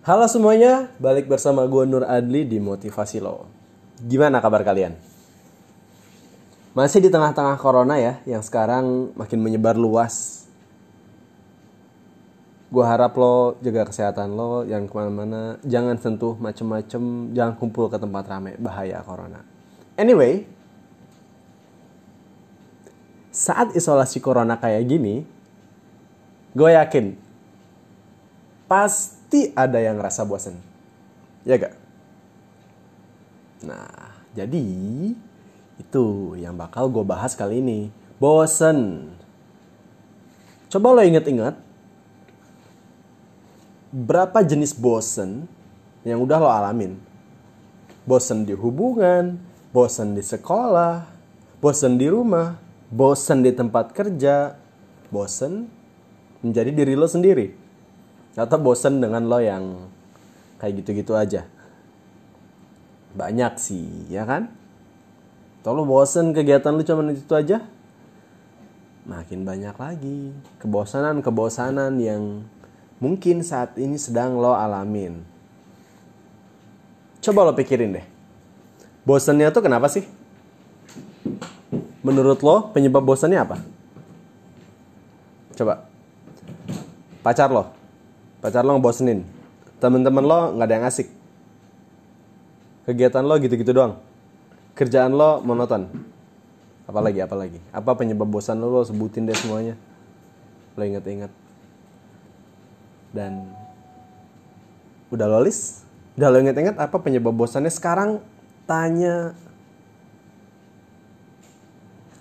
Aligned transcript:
Halo 0.00 0.24
semuanya, 0.24 0.88
balik 0.96 1.28
bersama 1.28 1.60
gue 1.68 1.84
Nur 1.84 2.08
Adli 2.08 2.48
di 2.48 2.56
Motivasi 2.56 3.20
Lo. 3.20 3.44
Gimana 4.00 4.40
kabar 4.40 4.64
kalian? 4.64 4.96
Masih 6.72 7.04
di 7.04 7.12
tengah-tengah 7.12 7.60
corona 7.60 8.00
ya, 8.00 8.16
yang 8.24 8.40
sekarang 8.40 9.12
makin 9.12 9.44
menyebar 9.44 9.76
luas. 9.76 10.48
Gue 12.72 12.80
harap 12.80 13.12
lo 13.20 13.60
jaga 13.60 13.92
kesehatan 13.92 14.40
lo, 14.40 14.64
yang 14.64 14.88
ke 14.88 14.94
mana-mana, 14.96 15.60
jangan 15.68 16.00
sentuh 16.00 16.32
macem-macem, 16.40 17.36
jangan 17.36 17.60
kumpul 17.60 17.92
ke 17.92 18.00
tempat 18.00 18.24
rame, 18.24 18.56
bahaya 18.56 19.04
corona. 19.04 19.44
Anyway, 20.00 20.48
saat 23.28 23.76
isolasi 23.76 24.16
corona 24.24 24.56
kayak 24.56 24.80
gini, 24.80 25.28
gue 26.56 26.70
yakin 26.72 27.20
pasti 28.64 29.19
ada 29.54 29.78
yang 29.78 29.98
ngerasa 29.98 30.26
bosen. 30.26 30.58
Ya 31.46 31.56
gak? 31.56 31.74
Nah, 33.64 34.16
jadi 34.34 34.66
itu 35.80 36.04
yang 36.36 36.58
bakal 36.58 36.90
gue 36.90 37.04
bahas 37.06 37.38
kali 37.38 37.62
ini. 37.62 37.88
Bosen. 38.20 39.08
Coba 40.68 40.92
lo 40.92 41.02
inget-inget. 41.02 41.56
Berapa 43.90 44.46
jenis 44.46 44.76
bosen 44.76 45.50
yang 46.06 46.22
udah 46.22 46.38
lo 46.38 46.50
alamin? 46.50 46.94
Bosen 48.06 48.46
di 48.46 48.54
hubungan, 48.54 49.38
bosen 49.74 50.14
di 50.14 50.22
sekolah, 50.22 51.06
bosen 51.58 51.98
di 51.98 52.06
rumah, 52.06 52.54
bosen 52.90 53.42
di 53.42 53.50
tempat 53.50 53.90
kerja, 53.90 54.54
bosen 55.10 55.66
menjadi 56.40 56.70
diri 56.70 56.94
lo 56.94 57.10
sendiri 57.10 57.69
atau 58.38 58.58
bosen 58.58 59.02
dengan 59.02 59.26
lo 59.26 59.38
yang 59.42 59.90
kayak 60.62 60.82
gitu-gitu 60.82 61.14
aja. 61.18 61.46
Banyak 63.14 63.58
sih 63.58 64.06
ya 64.10 64.22
kan? 64.26 64.50
Lo 65.66 65.84
bosen 65.84 66.32
kegiatan 66.32 66.72
lo 66.72 66.82
cuma 66.82 67.04
itu 67.12 67.34
aja 67.36 67.60
makin 69.00 69.42
banyak 69.48 69.74
lagi 69.80 70.30
kebosanan-kebosanan 70.60 71.98
yang 71.98 72.46
mungkin 73.00 73.42
saat 73.42 73.74
ini 73.80 73.96
sedang 73.96 74.38
lo 74.38 74.54
alamin. 74.54 75.24
Coba 77.20 77.48
lo 77.48 77.52
pikirin 77.52 77.96
deh 77.96 78.06
bosennya 79.04 79.50
tuh 79.50 79.64
kenapa 79.64 79.88
sih? 79.88 80.04
Menurut 82.00 82.40
lo 82.40 82.72
penyebab 82.72 83.04
bosannya 83.04 83.42
apa? 83.42 83.56
Coba 85.56 85.84
pacar 87.20 87.52
lo 87.52 87.79
pacar 88.40 88.64
lo 88.64 88.76
ngebosenin. 88.76 89.22
Temen-temen 89.80 90.24
lo 90.24 90.56
nggak 90.56 90.66
ada 90.66 90.74
yang 90.76 90.86
asik. 90.88 91.08
Kegiatan 92.88 93.24
lo 93.24 93.36
gitu-gitu 93.40 93.72
doang. 93.72 94.00
Kerjaan 94.76 95.12
lo 95.12 95.44
monoton. 95.44 95.88
Apalagi 96.88 97.22
apalagi? 97.22 97.60
Apa 97.70 97.94
penyebab 97.94 98.26
bosan 98.26 98.58
lo? 98.58 98.72
Lo 98.72 98.82
sebutin 98.82 99.28
deh 99.28 99.36
semuanya. 99.36 99.76
Lo 100.74 100.82
inget-inget 100.82 101.30
dan 103.10 103.52
udah 105.10 105.26
lo 105.26 105.42
list? 105.44 105.82
Udah 106.16 106.28
lo 106.32 106.40
inget-inget 106.40 106.76
apa 106.80 106.96
penyebab 106.98 107.36
bosannya? 107.36 107.70
Sekarang 107.70 108.24
tanya 108.64 109.36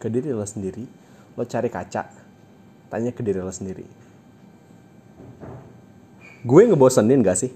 ke 0.00 0.08
diri 0.08 0.32
lo 0.32 0.44
sendiri. 0.44 0.88
Lo 1.36 1.44
cari 1.44 1.68
kaca. 1.68 2.08
Tanya 2.88 3.10
ke 3.12 3.20
diri 3.20 3.40
lo 3.42 3.52
sendiri 3.52 4.06
gue 6.46 6.62
ngebosenin 6.70 7.26
gak 7.26 7.42
sih? 7.42 7.50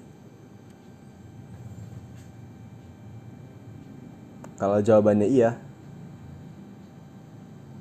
Kalau 4.59 4.83
jawabannya 4.83 5.31
iya, 5.31 5.57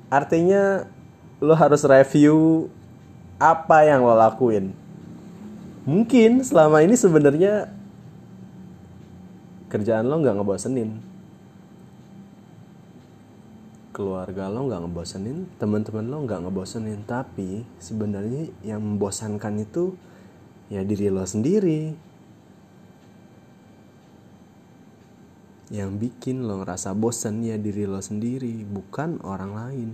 artinya 0.08 0.88
lo 1.42 1.52
harus 1.52 1.84
review 1.84 2.70
apa 3.36 3.84
yang 3.84 4.00
lo 4.00 4.16
lakuin. 4.16 4.72
Mungkin 5.84 6.40
selama 6.40 6.80
ini 6.80 6.96
sebenarnya 6.96 7.68
kerjaan 9.68 10.08
lo 10.08 10.24
nggak 10.24 10.40
ngebosenin, 10.40 10.90
keluarga 13.92 14.48
lo 14.48 14.64
nggak 14.64 14.80
ngebosenin, 14.88 15.52
teman-teman 15.60 16.08
lo 16.08 16.24
nggak 16.24 16.48
ngebosenin, 16.48 17.04
tapi 17.04 17.68
sebenarnya 17.76 18.48
yang 18.64 18.80
membosankan 18.80 19.60
itu 19.60 20.00
ya 20.70 20.86
diri 20.86 21.10
lo 21.10 21.26
sendiri. 21.26 21.92
Yang 25.70 25.90
bikin 26.02 26.46
lo 26.46 26.62
ngerasa 26.62 26.94
bosan 26.94 27.46
ya 27.46 27.58
diri 27.58 27.86
lo 27.86 27.98
sendiri 27.98 28.62
bukan 28.66 29.22
orang 29.26 29.52
lain. 29.54 29.90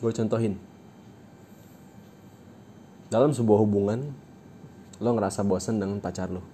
Gue 0.00 0.12
contohin. 0.12 0.56
Dalam 3.12 3.36
sebuah 3.36 3.60
hubungan 3.60 4.08
lo 5.00 5.10
ngerasa 5.12 5.44
bosan 5.44 5.80
dengan 5.80 6.00
pacar 6.00 6.32
lo. 6.32 6.44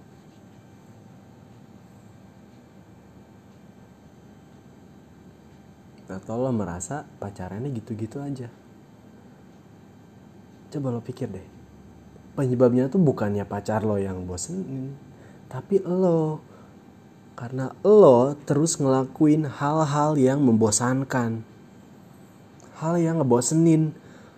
Atau 6.09 6.41
lo 6.41 6.51
merasa 6.51 7.05
pacarannya 7.21 7.69
gitu-gitu 7.69 8.19
aja 8.19 8.49
coba 10.69 10.93
lo 10.93 11.01
pikir 11.01 11.27
deh. 11.29 11.47
Penyebabnya 12.37 12.87
tuh 12.87 13.01
bukannya 13.01 13.43
pacar 13.43 13.83
lo 13.83 13.99
yang 13.99 14.23
bosenin 14.23 15.09
tapi 15.49 15.81
lo. 15.81 16.45
Karena 17.33 17.73
lo 17.81 18.37
terus 18.45 18.77
ngelakuin 18.77 19.49
hal-hal 19.49 20.15
yang 20.15 20.39
membosankan. 20.45 21.41
Hal 22.79 22.95
yang 23.01 23.19
ngebosenin. 23.19 23.91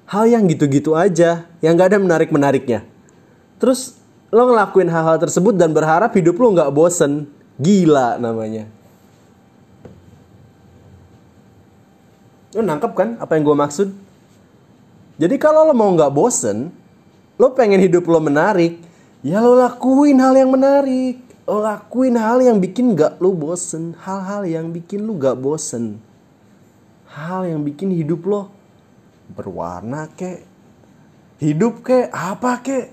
Hal 0.07 0.29
yang 0.29 0.47
gitu-gitu 0.47 0.95
aja 0.95 1.45
yang 1.59 1.75
gak 1.75 1.93
ada 1.93 1.99
menarik-menariknya. 1.99 2.85
Terus 3.59 3.99
lo 4.31 4.47
ngelakuin 4.47 4.87
hal-hal 4.87 5.17
tersebut 5.19 5.57
dan 5.57 5.75
berharap 5.75 6.13
hidup 6.15 6.39
lo 6.39 6.55
gak 6.55 6.71
bosen. 6.71 7.27
Gila 7.57 8.21
namanya. 8.21 8.69
Lo 12.53 12.61
nangkep 12.61 12.91
kan 12.93 13.09
apa 13.17 13.33
yang 13.33 13.43
gue 13.49 13.57
maksud 13.57 13.87
jadi 15.21 15.37
kalau 15.37 15.69
lo 15.69 15.77
mau 15.77 15.93
nggak 15.93 16.09
bosen, 16.09 16.73
lo 17.37 17.53
pengen 17.53 17.77
hidup 17.77 18.09
lo 18.09 18.17
menarik, 18.17 18.81
ya 19.21 19.37
lo 19.37 19.53
lakuin 19.53 20.17
hal 20.17 20.33
yang 20.33 20.49
menarik. 20.49 21.21
Lo 21.45 21.61
lakuin 21.61 22.17
hal 22.17 22.41
yang 22.41 22.57
bikin 22.57 22.97
nggak 22.97 23.21
lo 23.21 23.29
bosen, 23.29 23.93
hal-hal 24.01 24.49
yang 24.49 24.73
bikin 24.73 25.05
lo 25.05 25.13
nggak 25.13 25.37
bosen. 25.37 26.01
Hal 27.05 27.45
yang 27.45 27.61
bikin 27.61 27.93
hidup 27.93 28.25
lo 28.25 28.49
berwarna 29.37 30.09
kek, 30.17 30.41
hidup 31.37 31.85
kek, 31.85 32.09
apa 32.09 32.57
kek. 32.65 32.89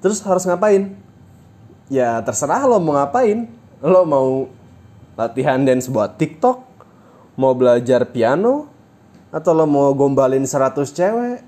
Terus 0.00 0.24
harus 0.24 0.48
ngapain? 0.48 0.96
Ya 1.92 2.24
terserah 2.24 2.64
lo 2.64 2.80
mau 2.80 2.96
ngapain. 2.96 3.52
Lo 3.84 4.08
mau 4.08 4.48
latihan 5.12 5.60
dance 5.60 5.92
buat 5.92 6.16
TikTok, 6.16 6.64
mau 7.36 7.52
belajar 7.52 8.08
piano, 8.08 8.77
atau 9.28 9.52
lo 9.52 9.68
mau 9.68 9.92
gombalin 9.92 10.44
100 10.44 10.88
cewek? 10.92 11.40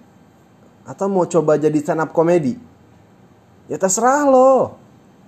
Atau 0.85 1.07
mau 1.07 1.29
coba 1.29 1.61
jadi 1.61 1.77
stand 1.81 2.03
up 2.03 2.11
komedi 2.11 2.71
ya 3.71 3.79
terserah 3.79 4.27
lo. 4.27 4.75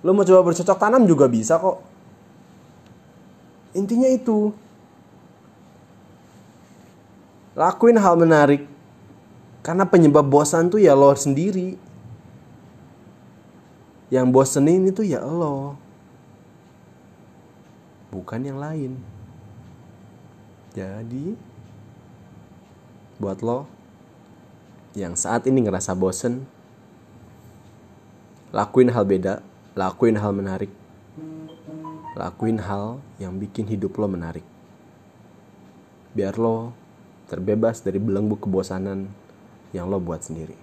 Lo 0.03 0.11
mau 0.11 0.27
coba 0.27 0.43
bercocok 0.51 0.75
tanam 0.75 1.07
juga 1.07 1.31
bisa 1.31 1.55
kok. 1.55 1.79
Intinya 3.71 4.11
itu. 4.11 4.51
Lakuin 7.55 7.95
hal 7.95 8.19
menarik. 8.19 8.67
Karena 9.63 9.87
penyebab 9.87 10.27
bosan 10.27 10.67
tuh 10.67 10.83
ya 10.83 10.91
lo 10.91 11.15
sendiri. 11.15 11.79
Yang 14.11 14.27
bosenin 14.35 14.91
itu 14.91 15.07
ya 15.07 15.23
lo. 15.23 15.79
Bukan 18.11 18.43
yang 18.43 18.59
lain. 18.59 18.99
Jadi 20.75 21.39
buat 23.21 23.41
lo 23.45 23.65
yang 24.93 25.17
saat 25.17 25.45
ini 25.49 25.65
ngerasa 25.65 25.97
bosen 25.97 26.45
lakuin 28.53 28.93
hal 28.93 29.05
beda 29.05 29.41
lakuin 29.73 30.17
hal 30.17 30.31
menarik 30.33 30.69
lakuin 32.13 32.61
hal 32.61 33.01
yang 33.17 33.41
bikin 33.41 33.65
hidup 33.65 33.97
lo 33.97 34.05
menarik. 34.05 34.45
Biar 36.13 36.37
lo 36.37 36.69
terbebas 37.25 37.81
dari 37.81 37.97
belenggu 37.97 38.37
kebosanan 38.37 39.09
yang 39.73 39.89
lo 39.89 39.97
buat 39.97 40.21
sendiri 40.21 40.62